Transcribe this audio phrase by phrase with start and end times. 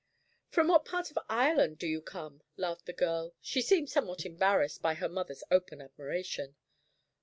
[0.49, 3.35] "From what part of Ireland do you come?" laughed the girl.
[3.39, 6.55] She seemed somewhat embarrassed by her mother's open admiration.